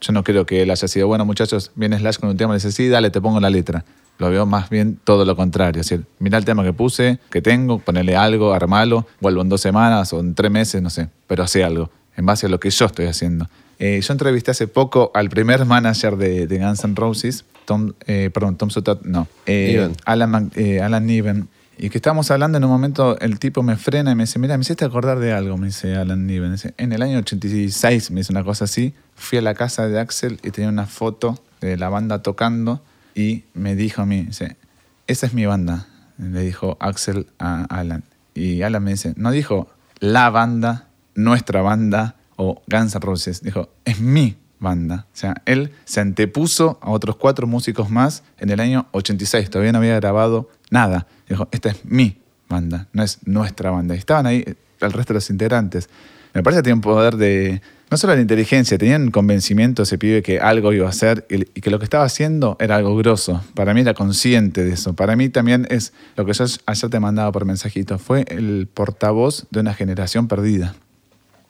[0.00, 2.56] Yo no creo que él haya sido, bueno, muchachos, viene Slash con un tema y
[2.56, 3.84] dice, sí, dale, te pongo la letra.
[4.18, 5.80] Lo veo más bien todo lo contrario.
[5.80, 10.12] Es mira el tema que puse, que tengo, ponerle algo, armalo, vuelvo en dos semanas
[10.12, 12.86] o en tres meses, no sé, pero hace algo, en base a lo que yo
[12.86, 13.48] estoy haciendo.
[13.78, 18.56] Eh, yo entrevisté hace poco al primer manager de, Guns N' Roses, Tom, eh, perdón,
[18.56, 23.38] Tom Sutat, no, eh, Alan, Alan Niven, y que estábamos hablando en un momento, el
[23.38, 26.26] tipo me frena y me dice, mira, me hiciste acordar de algo, me dice Alan
[26.26, 26.54] Niven.
[26.76, 30.38] en el año 86, me dice una cosa así, fui a la casa de Axel
[30.44, 32.80] y tenía una foto de la banda tocando
[33.14, 34.56] y me dijo a mí, dice,
[35.08, 35.86] esa es mi banda,
[36.18, 38.04] le dijo Axel a Alan.
[38.34, 43.68] Y Alan me dice, no dijo la banda, nuestra banda o Guns N' Roses, dijo,
[43.84, 45.06] es mi banda.
[45.12, 49.72] O sea, él se antepuso a otros cuatro músicos más en el año 86, todavía
[49.72, 51.06] no había grabado nada.
[51.28, 52.18] Dijo, esta es mi
[52.48, 53.94] banda, no es nuestra banda.
[53.94, 54.44] Y estaban ahí
[54.80, 55.88] el resto de los integrantes.
[56.32, 60.22] Me parece que tiene un poder de, no solo la inteligencia, tenían convencimiento ese pibe
[60.22, 63.40] que algo iba a hacer y, que lo que estaba haciendo era algo grosso.
[63.54, 64.94] Para mí era consciente de eso.
[64.94, 67.98] Para mí también es lo que yo ayer te mandaba por mensajito.
[68.00, 70.74] Fue el portavoz de una generación perdida.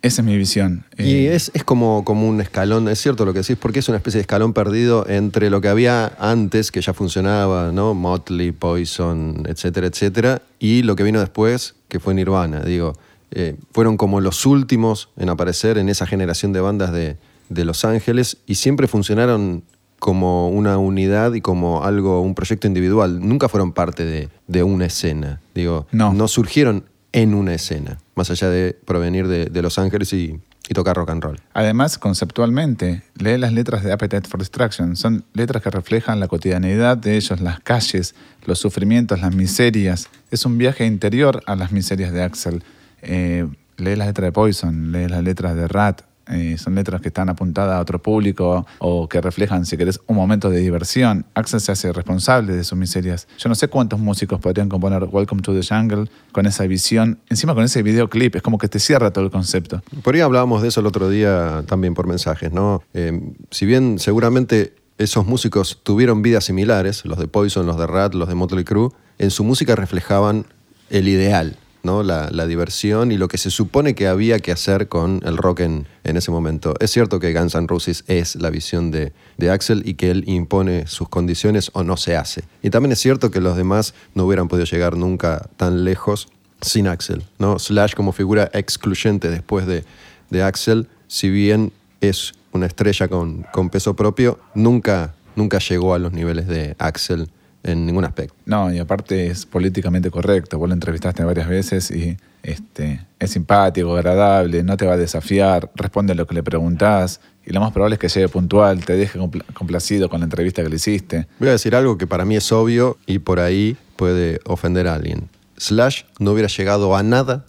[0.05, 0.85] Esa es mi visión.
[0.99, 3.89] Y Eh, es, es como, como un escalón, es cierto lo que decís, porque es
[3.89, 7.95] una especie de escalón perdido entre lo que había antes, que ya funcionaba, ¿no?
[7.95, 12.61] Motley, Poison, etcétera, etcétera, y lo que vino después, que fue Nirvana.
[12.61, 12.93] Digo,
[13.31, 17.17] eh, fueron como los últimos en aparecer en esa generación de bandas de,
[17.49, 19.63] de Los Ángeles y siempre funcionaron
[19.99, 23.27] como una unidad y como algo, un proyecto individual.
[23.27, 25.41] Nunca fueron parte de, de una escena.
[25.55, 26.13] Digo, No.
[26.13, 26.85] no surgieron
[27.15, 31.23] en una escena, más allá de provenir de, Los Ángeles y, y tocar rock and
[31.23, 31.41] roll.
[31.55, 34.97] Además, conceptualmente, lee las letras de Appetite for Destruction.
[34.97, 40.09] Son letras que reflejan la cotidianidad de ellos, las calles, los sufrimientos, las miserias.
[40.33, 42.65] Es un viaje interior a las miserias de Axel.
[43.01, 43.47] Eh,
[43.77, 46.03] lee las letras de Poison, lee las letras de Rat.
[46.29, 50.17] Eh, son letras que están apuntadas a otro público o que reflejan, si querés, un
[50.17, 51.27] momento de diversión.
[51.35, 53.29] Axel se hace responsable de sus miserias.
[53.39, 57.19] Yo no sé cuántos músicos podrían componer Welcome to the Jungle con esa visión.
[57.29, 59.83] Encima con ese videoclip, es como que te cierra todo el concepto.
[60.03, 62.83] Por ahí hablábamos de eso el otro día también por mensajes, ¿no?
[62.95, 68.15] Eh, si bien seguramente esos músicos tuvieron vidas similares, los de Poison, los de Rat,
[68.15, 70.47] los de Motley Crue, en su música reflejaban
[70.91, 72.03] el ideal, ¿no?
[72.03, 75.87] La, diversión y lo que se supone que había que hacer con el rock en,
[76.03, 76.75] ese momento.
[76.81, 79.13] Es cierto que Guns N' Roses es la visión de,
[79.51, 82.43] Axel y que él impone sus condiciones o no se hace.
[82.63, 86.29] Y también es cierto que los demás no hubieran podido llegar nunca tan lejos
[86.61, 87.59] sin Axel, ¿no?
[87.59, 89.85] Slash como figura excluyente después de,
[90.31, 95.99] de Axel, si bien es una estrella con, con peso propio, nunca, nunca llegó a
[95.99, 97.29] los niveles de Axel
[97.65, 98.35] en ningún aspecto.
[98.47, 100.59] No, y aparte es políticamente correcto.
[100.59, 105.71] Vos lo entrevistaste varias veces y este, es simpático, agradable, no te va a desafiar,
[105.75, 108.95] responde a lo que le preguntás y lo más probable es que llegue puntual, te
[108.97, 111.27] deje compl- complacido con la entrevista que le hiciste.
[111.39, 114.95] Voy a decir algo que para mí es obvio y por ahí puede ofender a
[114.95, 115.29] alguien.
[115.57, 117.47] Slash no hubiera llegado a nada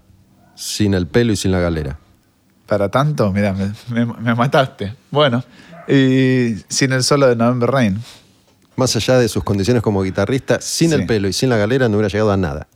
[0.56, 2.00] sin el pelo y sin la galera.
[2.68, 4.94] Para tanto, mira, me, me- me mataste.
[5.12, 5.44] Bueno,
[5.90, 8.00] y sin el solo de November Rain.
[8.76, 10.96] Más allá de sus condiciones como guitarrista, sin Sí.
[10.96, 12.68] el pelo y sin la galera no hubiera llegado a nada.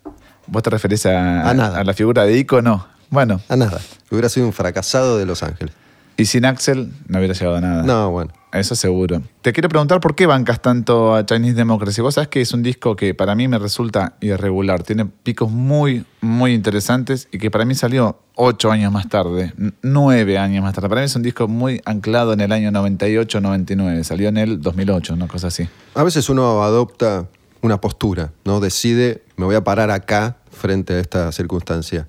[0.47, 1.83] ¿Vos te referís a, A nada.
[1.83, 2.62] la figura de Ico?
[2.62, 2.88] No.
[3.09, 3.79] Bueno, A nada.
[4.12, 5.73] Hubiera sido un fracasado de Los Ángeles.
[6.17, 7.83] y sin Axel no hubiera llegado a nada.
[7.83, 8.31] No, bueno.
[8.51, 9.21] Eso seguro.
[9.41, 12.01] Te quiero preguntar por qué bancas tanto a Chinese Democracy.
[12.01, 14.81] Vos sabés que es un disco que para mí me resulta irregular.
[14.81, 20.39] Tiene picos muy, muy interesantes y que para mí salió ocho años más tarde, nueve
[20.39, 20.89] años más tarde.
[20.89, 24.03] Para mí es un disco muy anclado en el año 98-99.
[24.03, 25.69] Salió en el 2008, una cosa así.
[25.93, 27.27] A veces uno adopta
[27.62, 28.59] una postura, ¿no?
[28.59, 32.07] Decide, me voy a parar acá frente a esta circunstancia.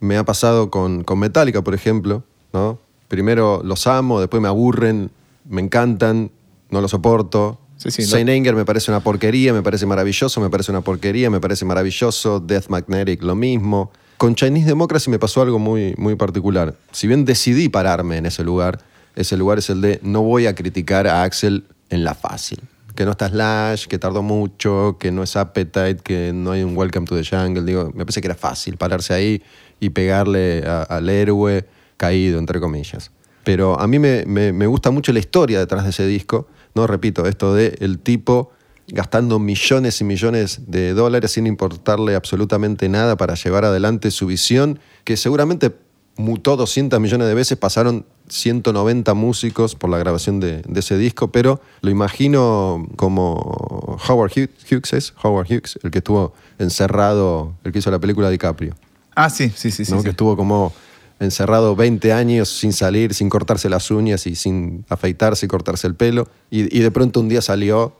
[0.00, 2.78] Me ha pasado con, con Metallica, por ejemplo, ¿no?
[3.08, 5.10] Primero los amo, después me aburren,
[5.48, 6.30] me encantan,
[6.70, 7.58] no los soporto.
[7.76, 7.90] Sí,
[8.24, 11.64] lo- Anger me parece una porquería, me parece maravilloso, me parece una porquería, me parece
[11.64, 12.38] maravilloso.
[12.40, 13.90] Death Magnetic, lo mismo.
[14.18, 16.76] Con Chinese Democracy me pasó algo muy, muy particular.
[16.92, 18.78] Si bien decidí pararme en ese lugar,
[19.16, 22.60] ese lugar es el de no voy a criticar a Axel en la fácil.
[22.94, 26.76] Que no está Slash, que tardó mucho, que no es Appetite, que no hay un
[26.76, 27.64] Welcome to the Jungle.
[27.64, 29.42] Digo, me parece que era fácil pararse ahí
[29.80, 31.64] y pegarle a- al héroe
[31.96, 33.10] caído, entre comillas.
[33.44, 36.46] Pero a mí me, me- me gusta mucho la historia detrás de ese disco.
[36.74, 38.50] No repito, esto de el tipo
[38.88, 44.78] gastando millones y millones de dólares sin importarle absolutamente nada para llevar adelante su visión,
[45.04, 45.72] que seguramente
[46.16, 51.32] mutó 200 millones de veces, pasaron 190 músicos por la grabación de, de ese disco,
[51.32, 57.72] pero lo imagino como Howard Hughes, Hughes es Howard Hughes, el que estuvo encerrado, el
[57.72, 58.74] que hizo la película DiCaprio.
[59.14, 59.92] Ah, sí, sí, sí, sí.
[59.92, 59.98] ¿no?
[59.98, 60.04] sí.
[60.04, 60.72] que estuvo como
[61.20, 65.94] encerrado 20 años sin salir, sin cortarse las uñas y sin afeitarse y cortarse el
[65.94, 66.28] pelo.
[66.50, 67.94] Y, de pronto un día salió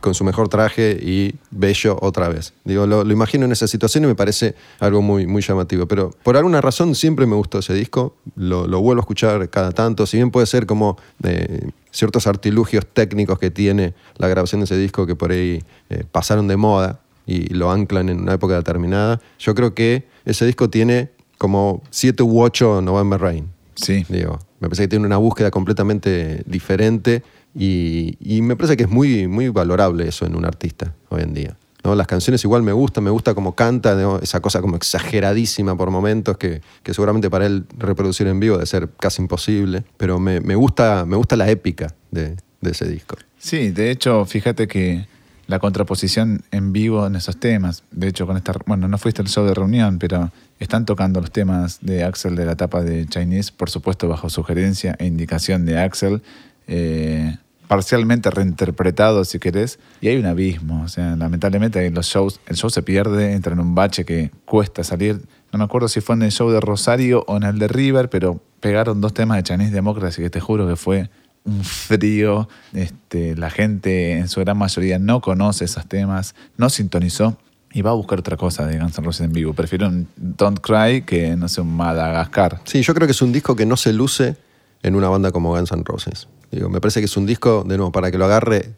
[0.00, 2.52] con su mejor traje y bello otra vez.
[2.64, 5.86] Digo, lo, lo imagino en esa situación y me parece algo muy, muy llamativo.
[5.86, 9.72] Pero por alguna razón siempre me gustó ese disco, lo, lo vuelvo a escuchar cada
[9.72, 14.66] tanto, si bien puede ser como eh, ciertos artilugios técnicos que tiene la grabación de
[14.66, 18.54] ese disco que por ahí eh, pasaron de moda y lo anclan en una época
[18.54, 23.48] determinada, yo creo que ese disco tiene como 7 u 8 November Rain.
[23.74, 24.04] Sí.
[24.08, 27.22] Digo, me parece que tiene una búsqueda completamente diferente
[27.54, 31.34] y, y me parece que es muy, muy valorable eso en un artista hoy en
[31.34, 31.56] día.
[31.84, 31.94] ¿no?
[31.94, 34.18] Las canciones igual me gustan, me gusta cómo canta, ¿no?
[34.18, 38.66] esa cosa como exageradísima por momentos que, que seguramente para él reproducir en vivo debe
[38.66, 43.16] ser casi imposible, pero me, me gusta, me gusta la épica de, de ese disco.
[43.38, 45.06] Sí, de hecho, fíjate que
[45.46, 49.28] la contraposición en vivo en esos temas, de hecho, con esta, bueno, no fuiste al
[49.28, 53.52] show de reunión, pero están tocando los temas de Axel de la etapa de Chinese,
[53.56, 56.22] por supuesto, bajo sugerencia e indicación de Axel,
[56.66, 57.36] eh,
[57.68, 62.56] parcialmente reinterpretado, si querés, y hay un abismo, o sea, lamentablemente en los shows, el
[62.56, 65.20] show se pierde, entra en un bache que cuesta salir,
[65.52, 68.10] no me acuerdo si fue en el show de Rosario o en el de River,
[68.10, 71.10] pero pegaron dos temas de Chinese Democracy que te juro que fue
[71.44, 72.48] un frío.
[72.72, 77.38] Este, la gente en su gran mayoría no conoce esos temas, no sintonizó
[77.72, 79.52] y va a buscar otra cosa de Guns N' Roses en vivo.
[79.52, 82.60] Prefiero un Don't Cry que, no sé, un Madagascar.
[82.64, 84.36] Sí, yo creo que es un disco que no se luce
[84.82, 86.28] en una banda como Guns N' Roses.
[86.50, 88.74] Digo, me parece que es un disco, de nuevo, para que lo agarre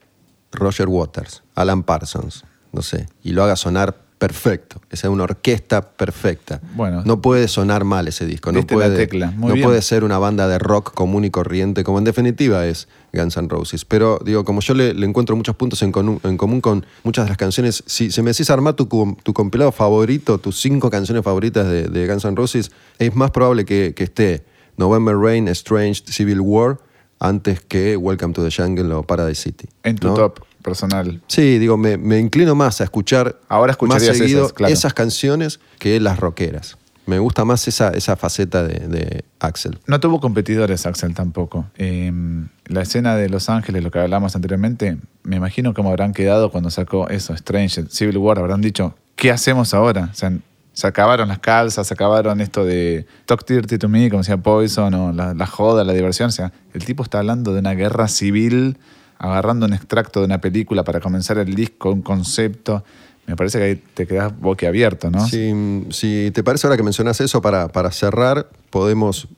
[0.52, 4.80] Roger Waters, Alan Parsons, no sé, y lo haga sonar perfecto.
[4.90, 6.60] Esa es una orquesta perfecta.
[6.76, 7.02] Bueno.
[7.06, 8.52] no puede sonar mal ese disco.
[8.52, 9.30] No la puede, tecla.
[9.30, 9.66] Muy no bien.
[9.66, 13.48] puede ser una banda de rock común y corriente, como en definitiva es Guns N'
[13.48, 13.86] Roses.
[13.86, 17.38] Pero digo, como yo le, le encuentro muchos puntos en, común con muchas de las
[17.38, 21.66] canciones, si, si me decís armar tu, com- tu compilado favorito, tus cinco canciones favoritas
[21.66, 24.44] de, de Guns N' Roses, es más probable que, que esté
[24.76, 26.78] November Rain, Strange, Civil War,
[27.18, 29.66] antes que Welcome to the Jungle o Paradise City.
[29.82, 30.14] En tu ¿no?
[30.14, 31.20] top personal.
[31.26, 34.72] Sí, digo, me, me inclino más a escuchar Ahora más seguido esas, claro.
[34.72, 36.76] esas canciones que las rockeras.
[37.06, 39.80] Me gusta más esa, esa faceta de, de Axel.
[39.86, 41.66] No tuvo competidores Axel tampoco.
[41.76, 42.12] Eh,
[42.66, 46.70] la escena de Los Ángeles, lo que hablamos anteriormente, me imagino cómo habrán quedado cuando
[46.70, 50.10] sacó eso, Strange, Civil War, habrán dicho, ¿qué hacemos ahora?
[50.12, 50.32] O sea,
[50.72, 54.94] se acabaron las calzas, se acabaron esto de Talk Dirty to Me, como decía Poison,
[54.94, 56.28] o la, la joda, la diversión.
[56.28, 58.78] O sea, el tipo está hablando de una guerra civil,
[59.20, 62.82] agarrando un extracto de una película para comenzar el disco, un concepto.
[63.26, 65.24] Me parece que ahí te quedas boquiabierto, ¿no?
[65.26, 69.28] Si, si te parece ahora que mencionas eso, para, para cerrar, podemos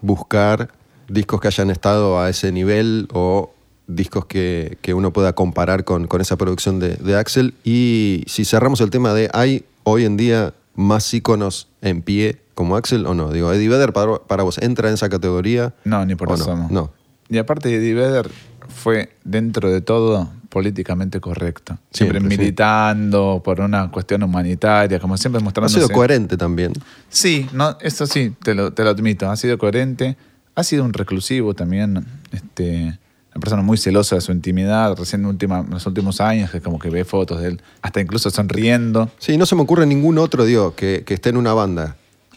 [0.00, 0.70] buscar
[1.08, 3.52] discos que hayan estado a ese nivel o
[3.86, 7.54] discos que, que uno pueda comparar con, con esa producción de, de Axel.
[7.62, 12.74] Y si cerramos el tema de, ¿hay hoy en día más íconos en pie como
[12.76, 13.30] Axel o no?
[13.30, 15.74] Digo, Eddie Vedder para, para vos entra en esa categoría.
[15.84, 16.56] No, ni por ¿O eso.
[16.56, 16.68] no?
[16.70, 16.90] No.
[17.28, 18.30] Y aparte, Eddie Vedder
[18.68, 21.78] fue, dentro de todo, políticamente correcto.
[21.90, 22.42] Siempre, Siempre, sí.
[22.42, 25.76] militando por una cuestión humanitaria, como siempre Ha mostrándose.
[25.76, 26.72] sido coherente también.
[27.08, 29.28] Sí, no, eso sí, te lo, te lo admito.
[29.30, 30.16] Ha sido coherente.
[30.54, 32.06] Ha sido un reclusivo también.
[32.32, 32.98] Este,
[33.34, 34.96] una persona muy celosa de su intimidad.
[34.96, 38.00] Recién en, última, en los últimos años, que como que ve fotos de él, hasta
[38.00, 39.10] incluso sonriendo.
[39.18, 41.96] Sí, no se me ocurre ningún otro, digo, que, que esté en una banda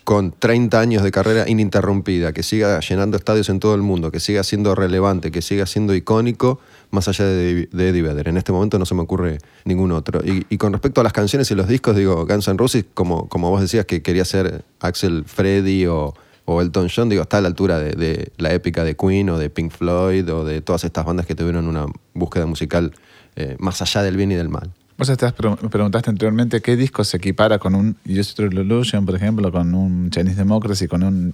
[0.10, 4.20] con 30 años de carrera ininterrumpida, que siga llenando estadios en todo el mundo, que
[4.20, 8.28] siga siendo relevante, que siga siendo icónico, más allá de, de Eddie Vedder.
[8.28, 10.22] En este momento no se me ocurre ningún otro.
[10.26, 13.52] Y, con respecto a las canciones y los discos, digo, Guns N' Roses, como, como
[13.52, 16.16] vos decías que quería ser Axel Freddy o,
[16.48, 19.52] Elton John, digo, está a la altura de, de la épica de Queen o de
[19.52, 22.94] Pink Floyd o de todas estas bandas que tuvieron una búsqueda musical
[23.36, 24.74] eh, más allá del bien y del mal.
[25.00, 29.16] Vos estás pre- me preguntaste anteriormente qué disco se equipara con un Just Illusion, por
[29.16, 31.34] ejemplo, con un Chinese Democracy, con un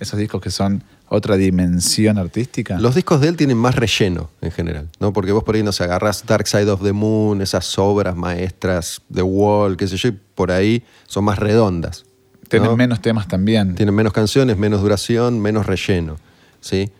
[0.00, 2.80] esos discos que son otra dimensión artística.
[2.80, 5.12] Los discos de él tienen más relleno en general, ¿no?
[5.12, 9.02] Porque vos por ahí, no sé, agarrás Dark Side of the Moon, esas obras maestras,
[9.12, 12.06] The Wall, qué sé yo, y por ahí son más redondas.
[12.48, 12.76] Tienen ¿no?
[12.78, 13.74] menos temas también.
[13.74, 16.16] Tienen menos canciones, menos duración, menos relleno,
[16.60, 16.90] ¿sí?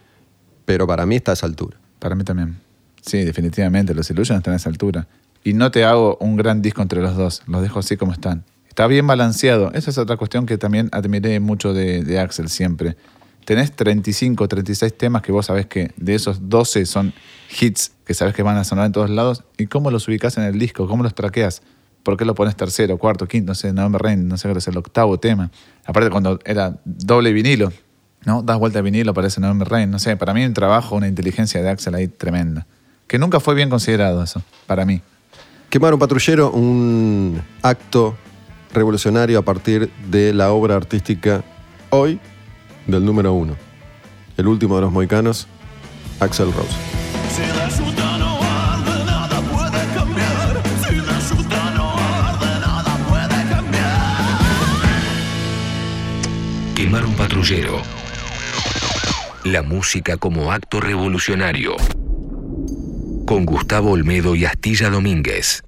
[0.67, 1.79] Pero para mí está a esa altura.
[1.99, 2.59] Para mí también.
[3.01, 5.09] Sí, definitivamente, los Illusions están a esa altura.
[5.45, 8.45] Y no te hago un gran disco entre los dos, los dejo así como están.
[8.69, 9.71] Está bien balanceado.
[9.75, 12.97] Esa es otra cuestión que también admiré mucho de, Axel siempre.
[13.45, 17.13] Tenés 35, 36 temas que vos sabés que de esos 12 son
[17.61, 19.45] hits que sabés que van a sonar en todos lados.
[19.59, 20.89] ¿Y cómo los ubicás en el disco?
[20.89, 21.61] ¿Cómo los traqueas?
[22.03, 23.51] ¿Por qué lo pones tercero, cuarto, quinto?
[23.51, 25.51] No sé, November Rain, no sé cuál es el octavo tema.
[25.85, 27.73] Aparte cuando era doble vinilo,
[28.25, 28.43] ¿no?
[28.43, 29.91] Das vuelta a vinilo, aparece November Rain.
[29.91, 32.67] No sé, para mí un trabajo, una inteligencia de Axel ahí tremenda.
[33.07, 35.03] Que nunca fue bien considerado eso, para mí.
[35.73, 38.15] Quemar un patrullero, un acto
[38.75, 41.43] revolucionario a partir de la obra artística
[41.89, 42.21] hoy
[42.87, 43.57] del número uno.
[44.37, 45.49] El último de los moicanos,
[46.21, 46.69] Axel Rose.
[47.35, 50.63] Si resulta no arde, nada puede cambiar.
[50.87, 54.35] Si resulta no arde, nada puede cambiar.
[56.75, 57.81] Quemar un patrullero.
[59.45, 61.77] La música como acto revolucionario.
[63.33, 65.63] Con Gustavo Olmedo y Astilla Domínguez.